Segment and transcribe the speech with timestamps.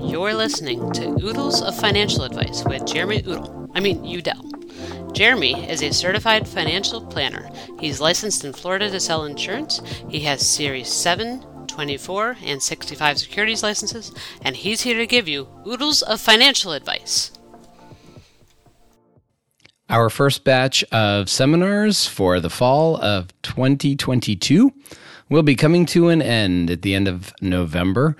[0.00, 3.70] You're listening to Oodles of Financial Advice with Jeremy Oodle.
[3.74, 4.44] I mean, Udell.
[5.12, 7.48] Jeremy is a certified financial planner.
[7.80, 9.80] He's licensed in Florida to sell insurance.
[10.08, 15.48] He has Series 7, 24, and 65 securities licenses, and he's here to give you
[15.66, 17.32] oodles of financial advice.
[19.88, 24.72] Our first batch of seminars for the fall of 2022
[25.30, 28.16] will be coming to an end at the end of November.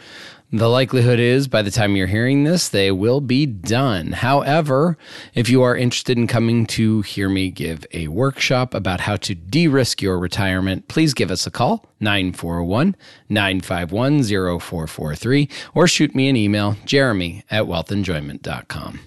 [0.55, 4.13] The likelihood is by the time you're hearing this, they will be done.
[4.13, 4.97] However,
[5.35, 9.35] if you are interested in coming to hear me give a workshop about how to
[9.35, 12.95] de risk your retirement, please give us a call, 941
[13.29, 19.01] 951 0443, or shoot me an email, jeremy at wealthenjoyment.com.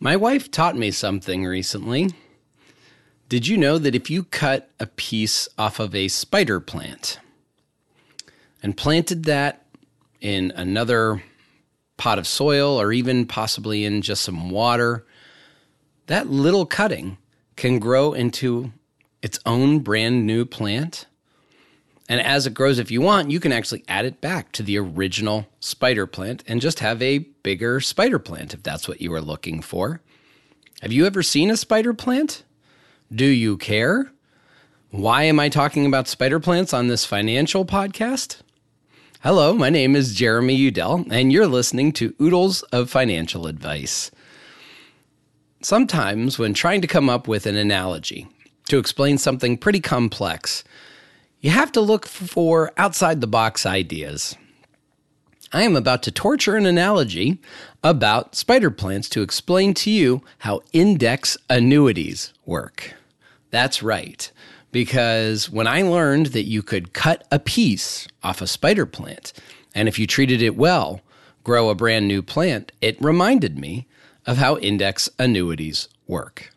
[0.00, 2.10] My wife taught me something recently.
[3.30, 7.20] Did you know that if you cut a piece off of a spider plant
[8.60, 9.64] and planted that
[10.20, 11.22] in another
[11.96, 15.06] pot of soil or even possibly in just some water,
[16.08, 17.18] that little cutting
[17.54, 18.72] can grow into
[19.22, 21.06] its own brand new plant?
[22.08, 24.76] And as it grows, if you want, you can actually add it back to the
[24.76, 29.20] original spider plant and just have a bigger spider plant if that's what you are
[29.20, 30.00] looking for.
[30.82, 32.42] Have you ever seen a spider plant?
[33.12, 34.12] Do you care?
[34.90, 38.36] Why am I talking about spider plants on this financial podcast?
[39.22, 44.12] Hello, my name is Jeremy Udell, and you're listening to Oodles of Financial Advice.
[45.60, 48.28] Sometimes, when trying to come up with an analogy
[48.68, 50.62] to explain something pretty complex,
[51.40, 54.36] you have to look for outside the box ideas.
[55.52, 57.40] I am about to torture an analogy
[57.82, 62.94] about spider plants to explain to you how index annuities work.
[63.50, 64.30] That's right.
[64.72, 69.32] Because when I learned that you could cut a piece off a spider plant,
[69.74, 71.00] and if you treated it well,
[71.42, 73.86] grow a brand new plant, it reminded me
[74.26, 76.52] of how index annuities work.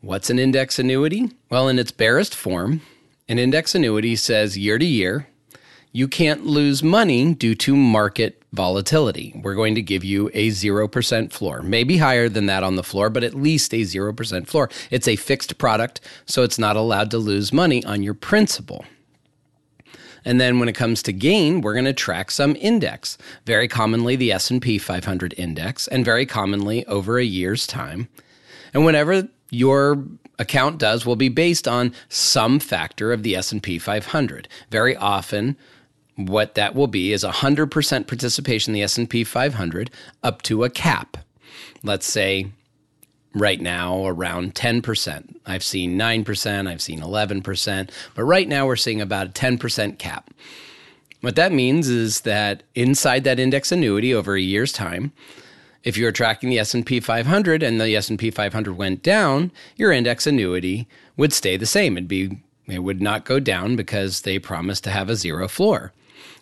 [0.00, 1.30] What's an index annuity?
[1.48, 2.80] Well, in its barest form,
[3.28, 5.28] an index annuity says year to year,
[5.92, 9.32] you can't lose money due to market volatility.
[9.42, 13.08] We're going to give you a 0% floor, maybe higher than that on the floor,
[13.10, 14.68] but at least a 0% floor.
[14.90, 18.84] It's a fixed product, so it's not allowed to lose money on your principal.
[20.24, 24.14] And then when it comes to gain, we're going to track some index, very commonly
[24.16, 28.08] the S&P 500 index and very commonly over a year's time.
[28.72, 30.04] And whenever your
[30.38, 34.48] account does will be based on some factor of the S&P 500.
[34.70, 35.56] Very often
[36.16, 39.90] what that will be is 100% participation in the S&P 500
[40.22, 41.16] up to a cap.
[41.82, 42.52] Let's say
[43.34, 45.36] right now around 10%.
[45.46, 50.30] I've seen 9%, I've seen 11%, but right now we're seeing about a 10% cap.
[51.22, 55.12] What that means is that inside that index annuity over a year's time,
[55.84, 60.86] if you're tracking the S&P 500 and the S&P 500 went down, your index annuity
[61.16, 61.96] would stay the same.
[61.96, 65.92] It'd be it would not go down because they promised to have a zero floor.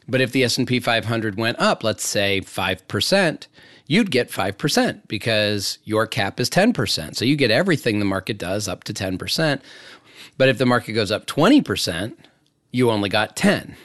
[0.09, 3.47] But if the S&P 500 went up, let's say 5%,
[3.87, 7.17] you'd get 5% because your cap is 10%.
[7.17, 9.61] So you get everything the market does up to 10%.
[10.37, 12.17] But if the market goes up 20%,
[12.73, 13.77] you only got 10.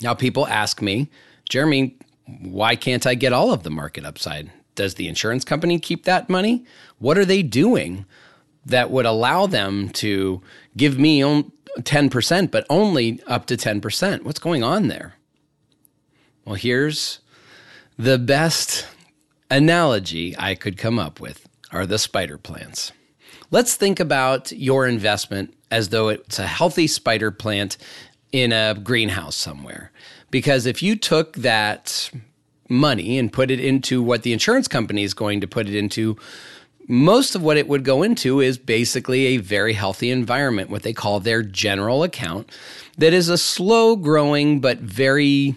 [0.00, 1.08] Now people ask me,
[1.48, 4.50] "Jeremy, why can't I get all of the market upside?
[4.74, 6.64] Does the insurance company keep that money?
[6.98, 8.06] What are they doing
[8.66, 10.42] that would allow them to
[10.76, 14.22] give me 10%, but only up to 10%.
[14.22, 15.14] What's going on there?
[16.44, 17.20] Well, here's
[17.98, 18.86] the best
[19.50, 22.92] analogy I could come up with are the spider plants.
[23.50, 27.76] Let's think about your investment as though it's a healthy spider plant
[28.32, 29.90] in a greenhouse somewhere.
[30.30, 32.10] Because if you took that
[32.68, 36.16] money and put it into what the insurance company is going to put it into,
[36.90, 40.92] most of what it would go into is basically a very healthy environment, what they
[40.92, 42.50] call their general account,
[42.98, 45.54] that is a slow growing but very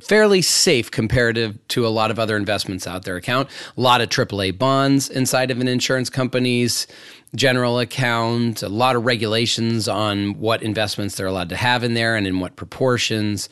[0.00, 3.48] fairly safe comparative to a lot of other investments out there account.
[3.76, 6.88] A lot of AAA bonds inside of an insurance company's
[7.36, 12.16] general account, a lot of regulations on what investments they're allowed to have in there
[12.16, 13.48] and in what proportions.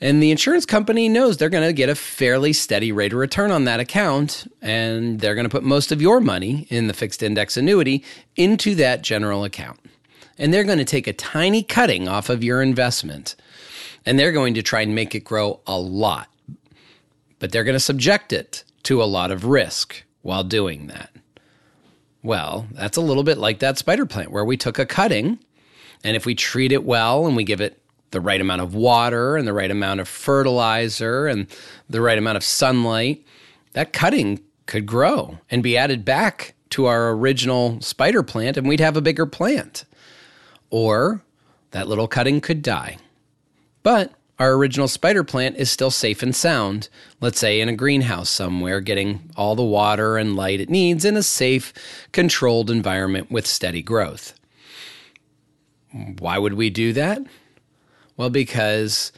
[0.00, 3.50] And the insurance company knows they're going to get a fairly steady rate of return
[3.50, 4.46] on that account.
[4.60, 8.04] And they're going to put most of your money in the fixed index annuity
[8.36, 9.80] into that general account.
[10.38, 13.36] And they're going to take a tiny cutting off of your investment.
[14.04, 16.28] And they're going to try and make it grow a lot.
[17.38, 21.10] But they're going to subject it to a lot of risk while doing that.
[22.22, 25.38] Well, that's a little bit like that spider plant where we took a cutting
[26.04, 29.36] And if we treat it well and we give it the right amount of water
[29.36, 31.46] and the right amount of fertilizer and
[31.88, 33.24] the right amount of sunlight,
[33.72, 38.80] that cutting could grow and be added back to our original spider plant and we'd
[38.80, 39.84] have a bigger plant.
[40.70, 41.22] Or
[41.70, 42.98] that little cutting could die.
[43.82, 46.88] But our original spider plant is still safe and sound,
[47.20, 51.16] let's say in a greenhouse somewhere, getting all the water and light it needs in
[51.16, 51.72] a safe,
[52.12, 54.34] controlled environment with steady growth.
[56.18, 57.22] Why would we do that?
[58.16, 59.12] Well, because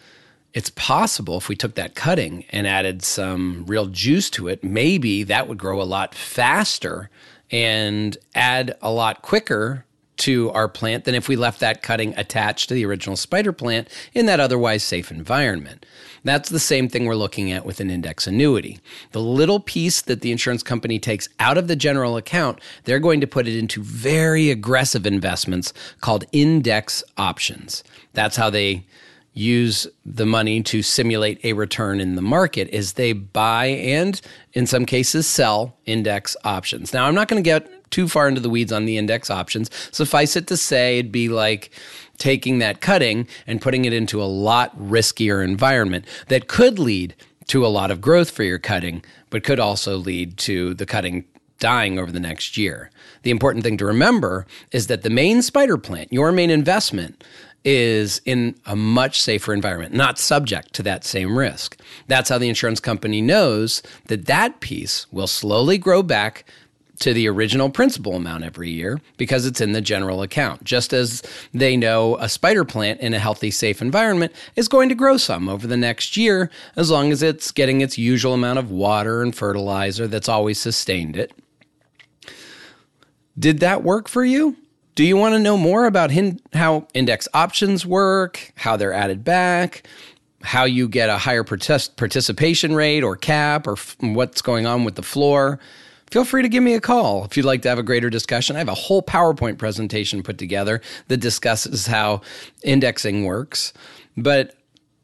[0.55, 5.23] it's possible if we took that cutting and added some real juice to it, maybe
[5.25, 7.11] that would grow a lot faster
[7.50, 9.85] and add a lot quicker
[10.19, 13.88] to our plant than if we left that cutting attached to the original spider plant
[14.15, 15.85] in that otherwise safe environment.
[16.25, 18.81] That's the same thing we're looking at with an index annuity.
[19.12, 23.20] The little piece that the insurance company takes out of the general account, they're going
[23.20, 27.85] to put it into very aggressive investments called index options.
[28.12, 28.85] That's how they
[29.38, 34.20] use the money to simulate a return in the market is they buy and
[34.53, 36.93] in some cases sell index options.
[36.93, 39.70] Now I'm not going to get too far into the weeds on the index options.
[39.93, 41.70] Suffice it to say, it'd be like
[42.19, 47.14] taking that cutting and putting it into a lot riskier environment that could lead
[47.46, 51.25] to a lot of growth for your cutting, but could also lead to the cutting
[51.58, 52.90] dying over the next year.
[53.23, 57.25] The important thing to remember is that the main spider plant, your main investment,
[57.64, 61.81] is in a much safer environment, not subject to that same risk.
[62.06, 66.44] That's how the insurance company knows that that piece will slowly grow back
[67.00, 70.65] to the original principal amount every year because it's in the general account.
[70.65, 71.23] Just as
[71.55, 75.49] they know a spider plant in a healthy, safe environment is going to grow some
[75.49, 79.35] over the next year as long as it's getting its usual amount of water and
[79.35, 81.33] fertilizer that's always sustained it.
[83.39, 84.56] Did that work for you?
[84.97, 89.23] Do you want to know more about hin- how index options work, how they're added
[89.23, 89.87] back,
[90.43, 94.83] how you get a higher partic- participation rate or cap, or f- what's going on
[94.83, 95.61] with the floor?
[96.10, 98.56] Feel free to give me a call if you'd like to have a greater discussion.
[98.56, 102.22] I have a whole PowerPoint presentation put together that discusses how
[102.62, 103.72] indexing works,
[104.16, 104.55] but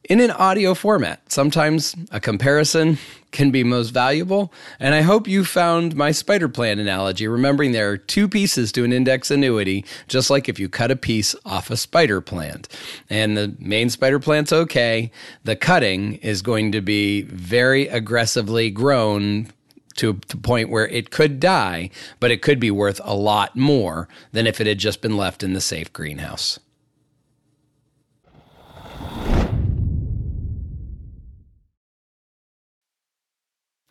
[0.08, 1.32] in an audio format.
[1.32, 2.98] Sometimes a comparison
[3.34, 4.52] can be most valuable.
[4.78, 8.84] And I hope you found my spider plant analogy, remembering there are two pieces to
[8.84, 12.68] an index annuity, just like if you cut a piece off a spider plant.
[13.10, 15.10] And the main spider plant's okay.
[15.42, 19.48] The cutting is going to be very aggressively grown
[19.96, 24.08] to the point where it could die, but it could be worth a lot more
[24.32, 26.58] than if it had just been left in the safe greenhouse.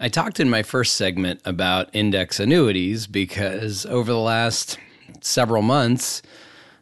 [0.04, 4.78] I talked in my first segment about index annuities because over the last
[5.22, 6.22] several months,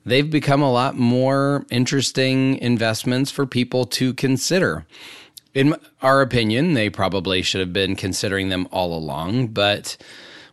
[0.03, 4.87] they've become a lot more interesting investments for people to consider
[5.53, 9.47] in our opinion, they probably should have been considering them all along.
[9.47, 9.97] But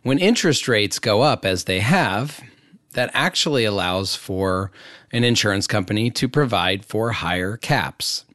[0.03, 2.41] when interest rates go up, as they have,
[2.93, 4.71] that actually allows for
[5.11, 8.25] an insurance company to provide for higher caps.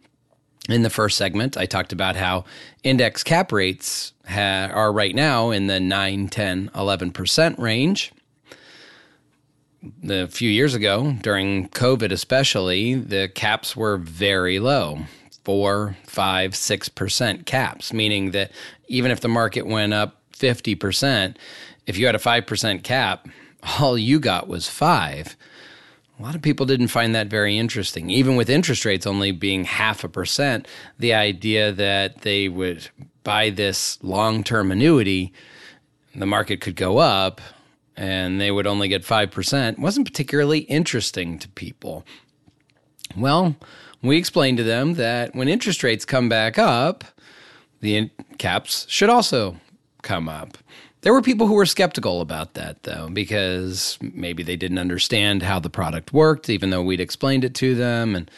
[0.69, 2.45] In the first segment, I talked about how
[2.83, 8.13] index cap rates ha- are right now in the 9, 10, 11% range.
[10.09, 15.01] A few years ago, during COVID especially, the caps were very low
[15.45, 18.51] four, five, six percent caps, meaning that
[18.89, 21.37] even if the market went up 50%,
[21.87, 23.29] if you had a 5% cap,
[23.79, 25.37] all you got was five.
[26.19, 28.09] A lot of people didn't find that very interesting.
[28.09, 32.89] Even with interest rates only being half a percent, the idea that they would
[33.25, 35.33] buy this long term annuity,
[36.15, 37.41] the market could go up
[37.97, 42.05] and they would only get 5% wasn't particularly interesting to people.
[43.17, 43.57] Well,
[44.05, 47.05] we explained to them that when interest rates come back up,
[47.81, 49.57] the caps should also
[50.03, 50.59] come up.
[51.01, 55.59] There were people who were skeptical about that, though, because maybe they didn't understand how
[55.59, 58.15] the product worked, even though we'd explained it to them.
[58.15, 58.31] And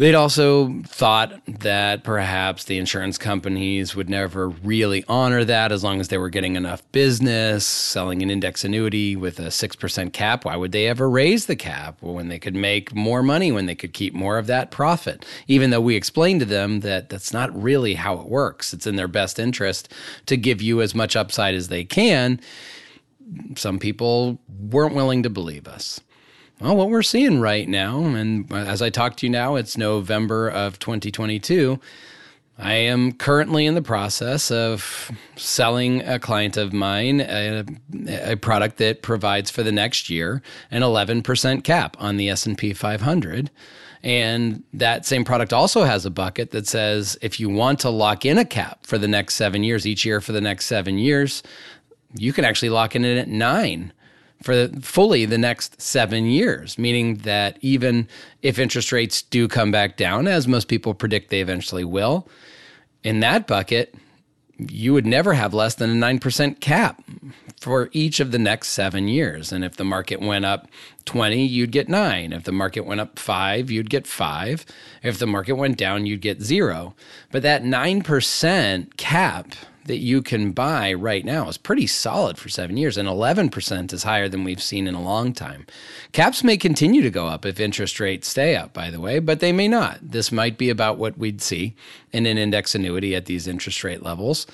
[0.00, 6.00] They'd also thought that perhaps the insurance companies would never really honor that as long
[6.00, 10.46] as they were getting enough business, selling an index annuity with a 6% cap.
[10.46, 13.74] Why would they ever raise the cap when they could make more money, when they
[13.74, 15.26] could keep more of that profit?
[15.48, 18.96] Even though we explained to them that that's not really how it works, it's in
[18.96, 19.92] their best interest
[20.24, 22.40] to give you as much upside as they can.
[23.54, 26.00] Some people weren't willing to believe us.
[26.60, 30.46] Well, what we're seeing right now, and as I talk to you now, it's November
[30.46, 31.80] of 2022.
[32.58, 37.64] I am currently in the process of selling a client of mine a,
[38.08, 43.50] a, product that provides for the next year an 11% cap on the S&P 500.
[44.02, 48.26] And that same product also has a bucket that says if you want to lock
[48.26, 51.42] in a cap for the next 7 years each year for the next 7 years,
[52.14, 53.94] you can actually lock in it at 9
[54.42, 58.08] for fully the next seven years, meaning that even
[58.42, 62.28] if interest rates do come back down, as most people predict they eventually will,
[63.02, 63.94] in that bucket,
[64.58, 67.02] you would never have less than a 9% cap
[67.60, 69.52] for each of the next seven years.
[69.52, 70.66] And if the market went up
[71.04, 72.32] 20, you'd get nine.
[72.32, 74.64] If the market went up five, you'd get five.
[75.02, 76.94] If the market went down, you'd get zero.
[77.30, 82.76] But that 9% cap that you can buy right now is pretty solid for seven
[82.76, 85.66] years, and 11% is higher than we've seen in a long time.
[86.12, 89.40] Caps may continue to go up if interest rates stay up, by the way, but
[89.40, 89.98] they may not.
[90.00, 91.74] This might be about what we'd see
[92.12, 94.46] in an index annuity at these interest rate levels.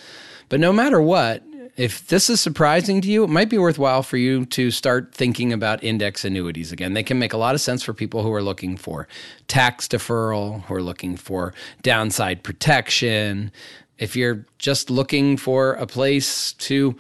[0.48, 1.42] But no matter what,
[1.76, 5.52] if this is surprising to you, it might be worthwhile for you to start thinking
[5.52, 6.94] about index annuities again.
[6.94, 9.06] They can make a lot of sense for people who are looking for
[9.46, 11.52] tax deferral, who are looking for
[11.82, 13.52] downside protection,
[13.98, 16.96] if you're just looking for a place to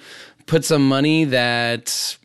[0.46, 2.16] put some money that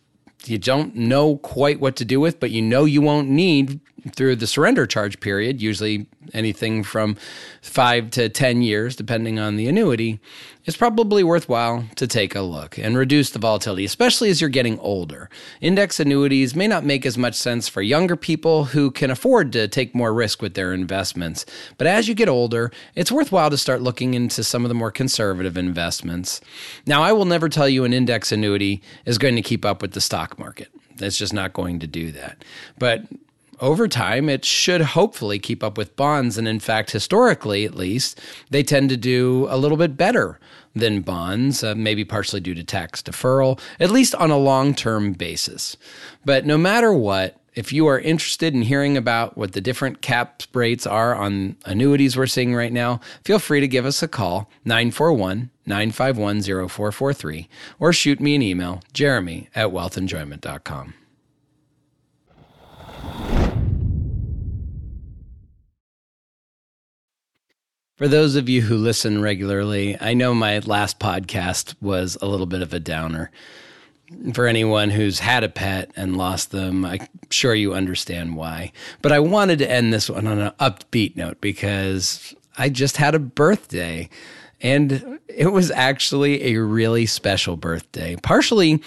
[0.46, 3.80] you don't know quite what to do with, but you know you won't need
[4.16, 7.16] through the surrender charge period, usually anything from
[7.62, 10.20] five to 10 years, depending on the annuity,
[10.66, 14.80] it's probably worthwhile to take a look and reduce the volatility, especially as you're getting
[14.80, 15.30] older.
[15.60, 19.68] Index annuities may not make as much sense for younger people who can afford to
[19.68, 21.46] take more risk with their investments.
[21.78, 24.92] But as you get older, it's worthwhile to start looking into some of the more
[24.92, 26.42] conservative investments.
[26.86, 29.94] Now, I will never tell you an index annuity is going to keep up with
[29.94, 30.70] the stock market.
[31.00, 32.44] It's just not going to do that.
[32.78, 33.06] But
[33.62, 36.38] over time, it should hopefully keep up with bonds.
[36.38, 40.40] And in fact, historically at least, they tend to do a little bit better
[40.76, 45.14] than bonds, uh, maybe partially due to tax deferral, at least on a long term
[45.14, 45.78] basis.
[46.26, 50.44] But no matter what, if you are interested in hearing about what the different cap
[50.54, 54.50] rates are on annuities we're seeing right now, feel free to give us a call,
[54.66, 57.50] 941 951 0443,
[57.80, 60.94] or shoot me an email, jeremy at wealthenjoyment.com.
[68.02, 72.48] For those of you who listen regularly, I know my last podcast was a little
[72.48, 73.30] bit of a downer.
[74.34, 78.72] For anyone who's had a pet and lost them, I'm sure you understand why.
[79.04, 83.14] But I wanted to end this one on an upbeat note because I just had
[83.14, 84.10] a birthday.
[84.62, 88.82] And it was actually a really special birthday, partially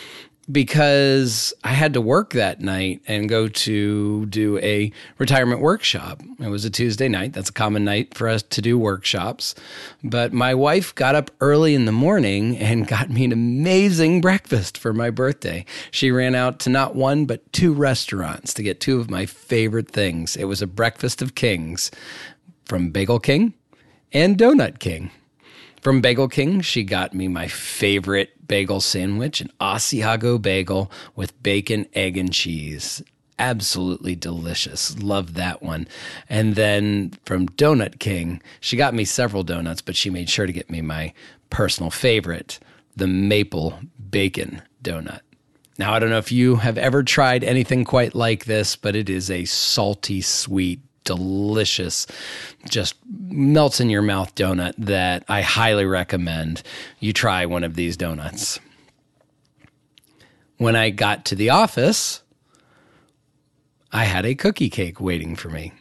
[0.51, 6.23] because I had to work that night and go to do a retirement workshop.
[6.39, 7.33] It was a Tuesday night.
[7.33, 9.55] That's a common night for us to do workshops.
[10.03, 14.77] But my wife got up early in the morning and got me an amazing breakfast
[14.77, 15.65] for my birthday.
[15.91, 19.91] She ran out to not one, but two restaurants to get two of my favorite
[19.91, 20.37] things.
[20.37, 21.91] It was a breakfast of kings
[22.67, 23.55] from Bagel King
[24.13, 25.11] and Donut King.
[25.85, 31.85] From Bagel King, she got me my favorite bagel sandwich, an Asiago bagel with bacon,
[31.93, 33.03] egg, and cheese.
[33.39, 34.99] Absolutely delicious.
[34.99, 35.87] Love that one.
[36.27, 40.55] And then from Donut King, she got me several donuts, but she made sure to
[40.55, 41.13] get me my
[41.51, 42.59] personal favorite,
[42.97, 43.79] the maple
[44.11, 45.21] bacon donut.
[45.77, 49.11] Now, I don't know if you have ever tried anything quite like this, but it
[49.11, 52.07] is a salty, sweet delicious,
[52.69, 52.97] just
[53.29, 56.63] melts in your mouth donut that I highly recommend
[57.01, 58.59] you try one of these donuts.
[60.57, 62.23] When I got to the office,
[63.93, 65.73] I had a cookie cake waiting for me.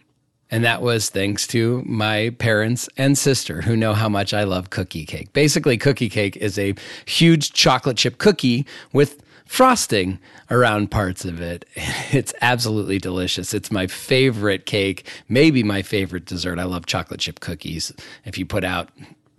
[0.52, 4.70] And that was thanks to my parents and sister who know how much I love
[4.70, 5.34] cookie cake.
[5.34, 6.76] Basically, cookie cake is a
[7.08, 10.20] huge chocolate chip cookie with frosting
[10.50, 11.66] around parts of it.
[12.14, 13.56] It's absolutely delicious.
[13.56, 16.60] It's my favorite cake, maybe my favorite dessert.
[16.60, 17.92] I love chocolate chip cookies.
[18.24, 18.90] If you put out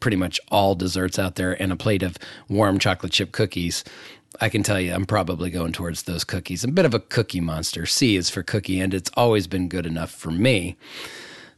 [0.00, 2.18] pretty much all desserts out there and a plate of
[2.49, 3.84] warm chocolate chip cookies,
[4.40, 6.64] I can tell you I'm probably going towards those cookies.
[6.64, 7.87] I'm a bit of a cookie monster.
[7.87, 10.76] C is for cookie, and it's always been good enough for me.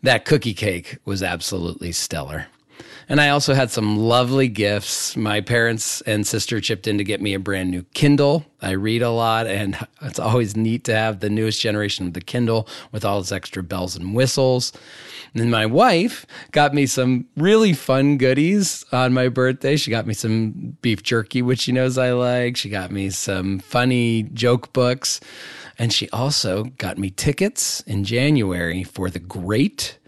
[0.02, 2.48] That cookie cake was absolutely stellar.
[3.08, 5.16] And I also had some lovely gifts.
[5.16, 8.44] My parents and sister chipped in to get me a brand new Kindle.
[8.60, 12.20] I read a lot, and it's always neat to have the newest generation of the
[12.20, 14.72] Kindle with all its extra bells and whistles.
[15.32, 19.76] And then my wife got me some really fun goodies on my birthday.
[19.76, 22.56] She got me some beef jerky, which she knows I like.
[22.56, 25.20] She got me some funny joke books.
[25.78, 29.98] And she also got me tickets in January for the great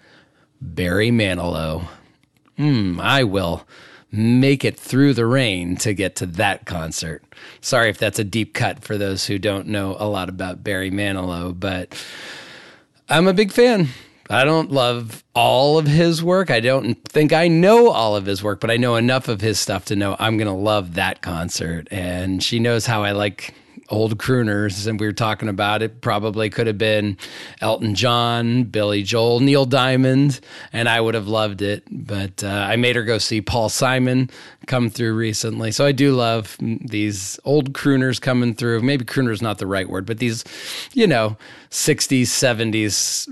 [0.60, 1.86] Barry Manilow
[2.58, 3.66] Hmm, I will
[4.10, 7.22] make it through the rain to get to that concert.
[7.60, 10.90] Sorry if that's a deep cut for those who don't know a lot about Barry
[10.90, 11.94] Manilow, but
[13.08, 13.88] I'm a big fan.
[14.28, 16.50] I don't love all of his work.
[16.50, 19.60] I don't think I know all of his work, but I know enough of his
[19.60, 21.86] stuff to know I'm going to love that concert.
[21.90, 23.54] And she knows how I like
[23.90, 26.00] old crooners, and we were talking about it.
[26.00, 27.16] Probably could have been
[27.60, 30.40] Elton John, Billy Joel, Neil Diamond,
[30.72, 31.84] and I would have loved it.
[31.90, 34.30] But uh, I made her go see Paul Simon
[34.66, 35.72] come through recently.
[35.72, 38.80] So I do love these old crooners coming through.
[38.82, 40.44] Maybe crooner is not the right word, but these,
[40.92, 41.36] you know,
[41.70, 43.28] 60s, 70s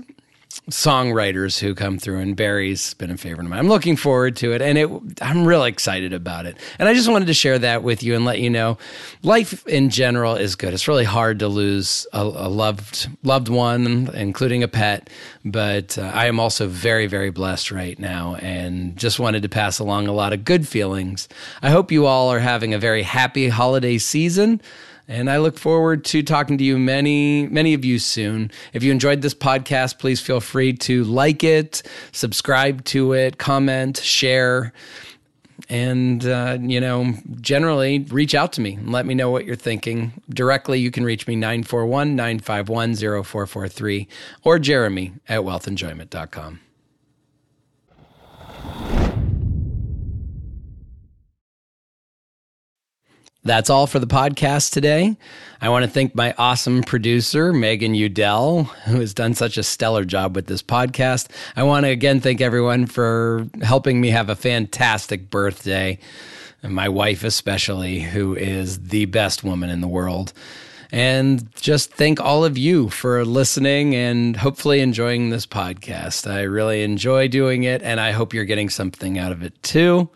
[0.69, 3.59] songwriters who come through, and Barry's been a favorite of mine.
[3.59, 4.89] I'm looking forward to it, and it,
[5.21, 6.57] I'm really excited about it.
[6.77, 8.77] And I just wanted to share that with you and let you know,
[9.23, 10.73] life in general is good.
[10.73, 15.09] It's really hard to lose a, a loved loved one, including a pet,
[15.45, 19.79] but uh, I am also very, very blessed right now, and just wanted to pass
[19.79, 21.29] along a lot of good feelings.
[21.61, 24.61] I hope you all are having a very happy holiday season.
[25.07, 28.51] And I look forward to talking to you, many, many of you soon.
[28.73, 33.97] If you enjoyed this podcast, please feel free to like it, subscribe to it, comment,
[33.97, 34.73] share.
[35.69, 39.55] And, uh, you know, generally reach out to me and let me know what you're
[39.55, 40.21] thinking.
[40.29, 44.07] Directly, you can reach me 941 951 0443
[44.43, 46.59] or jeremy at wealthenjoyment.com.
[53.47, 55.15] That's all for the podcast today.
[55.61, 60.03] I want to thank my awesome producer, Megan Udell, who has done such a stellar
[60.03, 61.29] job with this podcast.
[61.55, 65.97] I want to again thank everyone for helping me have a fantastic birthday,
[66.61, 70.33] and my wife, especially, who is the best woman in the world.
[70.91, 76.29] And just thank all of you for listening and hopefully enjoying this podcast.
[76.29, 80.09] I really enjoy doing it, and I hope you're getting something out of it too.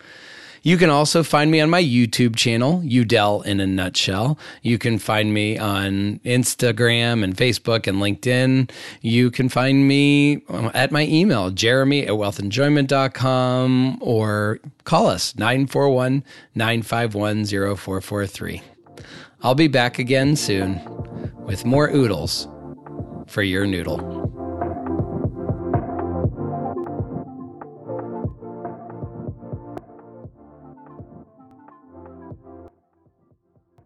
[0.63, 4.37] You can also find me on my YouTube channel, Udell in a Nutshell.
[4.61, 8.69] You can find me on Instagram and Facebook and LinkedIn.
[9.01, 16.23] You can find me um, at my email, jeremy at wealthenjoyment.com, or call us 941
[16.53, 18.61] 951 0443.
[19.41, 20.79] I'll be back again soon
[21.39, 22.47] with more oodles
[23.25, 24.20] for your noodle.